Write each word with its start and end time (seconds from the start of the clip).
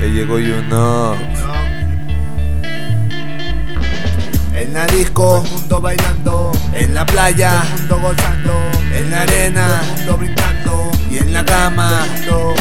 Ya 0.00 0.06
llegó 0.06 0.38
Yunox. 0.38 1.18
En 4.54 4.72
la 4.72 4.86
disco, 4.86 5.44
mundo 5.50 5.80
bailando. 5.80 6.52
En 6.74 6.94
la 6.94 7.04
playa, 7.06 7.62
mundo 7.76 8.00
gozando. 8.00 8.52
En 8.94 9.10
la 9.10 9.22
arena, 9.22 9.82
mundo 9.96 10.16
brindando. 10.18 10.90
Y 11.10 11.18
en 11.18 11.32
la 11.32 11.44
cama, 11.44 12.06
mundo 12.14 12.54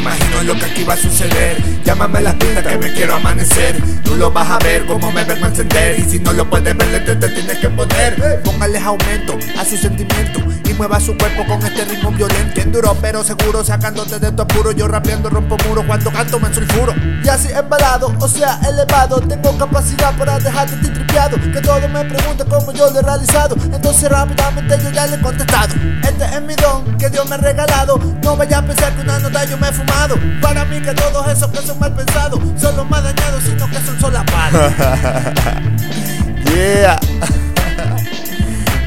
imagino 0.00 0.42
lo 0.42 0.54
que 0.54 0.64
aquí 0.64 0.84
va 0.84 0.94
a 0.94 0.96
suceder. 0.96 1.62
Llámame 1.84 2.18
a 2.18 2.22
las 2.22 2.38
tiendas 2.38 2.66
que 2.66 2.78
me 2.78 2.92
quiero 2.92 3.14
amanecer. 3.14 3.80
Tú 4.02 4.16
lo 4.16 4.30
vas 4.30 4.50
a 4.50 4.58
ver 4.58 4.86
como 4.86 5.12
me 5.12 5.24
vengo 5.24 5.44
a 5.44 5.48
encender. 5.48 5.98
Y 6.00 6.02
si 6.10 6.18
no 6.18 6.32
lo 6.32 6.48
puedes 6.48 6.76
ver, 6.76 7.04
te, 7.04 7.28
tienes 7.28 7.58
que 7.58 7.68
poner 7.68 8.42
Póngales 8.42 8.82
aumento 8.82 9.38
a 9.58 9.64
su 9.64 9.76
sentimiento 9.76 10.40
Y 10.68 10.74
mueva 10.74 11.00
su 11.00 11.16
cuerpo 11.16 11.44
con 11.46 11.64
este 11.64 11.84
ritmo 11.84 12.10
violento. 12.10 12.54
Bien 12.54 12.72
duro 12.72 12.96
pero 13.00 13.22
seguro, 13.22 13.62
sacándote 13.64 14.18
de 14.18 14.32
tu 14.32 14.42
apuro. 14.42 14.72
Yo 14.72 14.88
rapeando 14.88 15.30
rompo 15.30 15.56
muro 15.68 15.86
cuando 15.86 16.10
canto 16.10 16.40
me 16.40 16.52
sulfuro. 16.52 16.94
Y 17.22 17.28
así 17.28 17.48
embalado, 17.52 18.14
o 18.18 18.28
sea 18.28 18.58
elevado. 18.68 19.20
Tengo 19.20 19.56
capacidad 19.58 20.16
para 20.16 20.38
dejarte 20.38 20.76
tripiado 20.76 21.36
Que 21.52 21.60
todo 21.60 21.80
me 21.88 22.04
pregunte 22.04 22.44
cómo 22.44 22.72
yo 22.72 22.90
lo 22.90 22.98
he 22.98 23.02
realizado. 23.02 23.56
Entonces 23.72 24.08
rápidamente 24.08 24.78
yo 24.82 24.90
ya 24.90 25.06
le 25.06 25.16
he 25.16 25.20
contestado. 25.20 25.74
Este 26.02 26.24
es 26.24 26.42
mi 26.42 26.54
don 26.56 26.96
que 26.98 27.08
Dios 27.10 27.28
me 27.28 27.34
ha 27.34 27.38
regalado. 27.38 27.98
No 28.22 28.36
vaya 28.36 28.58
a 28.58 28.62
pensar 28.62 28.94
que 28.94 29.02
una 29.02 29.18
nota 29.18 29.29
yo 29.50 29.58
me 29.58 29.68
he 29.68 29.72
fumado 29.72 30.16
Para 30.40 30.64
mí 30.64 30.80
que 30.80 30.94
todos 30.94 31.28
esos 31.28 31.50
que 31.50 31.58
son 31.58 31.78
mal 31.78 31.94
pensados 31.94 32.40
Son 32.58 32.76
los 32.76 32.88
más 32.88 33.02
dañados 33.02 33.42
sino 33.44 33.68
que 33.68 33.76
son 33.80 34.00
solapados 34.00 34.72
Yeah. 36.56 36.98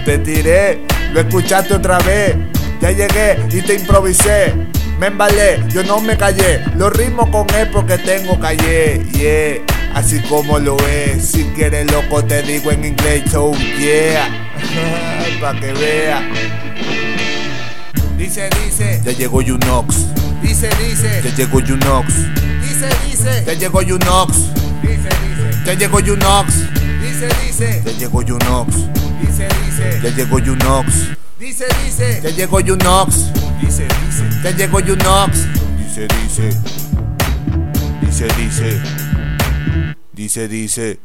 Te 0.06 0.18
tiré, 0.18 0.86
lo 1.14 1.22
escuchaste 1.22 1.74
otra 1.74 1.98
vez. 2.00 2.36
Ya 2.82 2.92
llegué 2.92 3.40
y 3.50 3.62
te 3.62 3.76
improvisé. 3.76 4.54
Me 5.00 5.08
embalé, 5.08 5.64
yo 5.70 5.84
no 5.84 6.02
me 6.02 6.18
callé. 6.18 6.62
Los 6.76 6.92
ritmos 6.94 7.30
con 7.30 7.48
él 7.56 7.70
porque 7.72 7.98
tengo 7.98 8.38
calle. 8.40 9.02
Yeah. 9.14 9.62
Así 9.96 10.20
como 10.24 10.60
lo 10.60 10.78
es. 10.88 11.26
Si 11.26 11.46
quieres 11.56 11.90
loco 11.92 12.24
te 12.24 12.42
digo 12.42 12.72
en 12.72 12.86
inglés. 12.86 13.24
So 13.32 13.54
yeah. 13.80 14.28
Pa' 15.42 15.58
que 15.60 15.74
vea. 15.74 16.22
Dice, 18.34 18.50
dice, 18.66 19.02
Ya 19.06 19.12
llegó 19.12 19.42
Yunox. 19.44 19.96
dice, 20.42 20.68
dice 20.84 21.22
Ya 21.24 21.36
llegó 21.36 21.60
Yunox. 21.60 22.08
Dice, 22.64 22.90
dice, 23.06 23.44
Ya 23.46 23.54
llegó 23.54 23.82
Yunox. 23.84 24.34
dice, 24.82 25.10
dice 25.38 25.62
Ya 25.64 25.74
llegó 25.76 26.00
Yunox. 26.00 26.56
Dice, 27.00 27.30
dice, 27.46 27.82
Ya 27.86 27.92
llegó 28.00 28.24
Yunox. 28.24 28.76
dice, 29.22 29.48
dice 29.68 30.00
Ya 30.02 30.10
llegó 30.10 30.40
Yunox. 30.40 30.88
Dice, 31.40 31.68
dice, 31.86 32.22
Ya 32.24 32.30
llegó 32.32 32.60
Yunox. 32.60 33.16
dice, 33.62 33.88
dice 34.04 34.42
Ya 34.44 34.50
llegó 34.52 34.80
Yunox. 34.80 35.38
Dice, 35.78 36.08
dice 36.08 36.50
Dice, 38.02 38.28
dice. 38.36 38.82
Dice, 40.12 40.48
dice. 40.48 41.00